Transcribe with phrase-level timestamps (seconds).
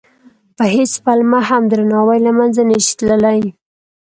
[0.57, 3.41] په هېڅ پلمه هم درناوی له منځه نه شي تللی.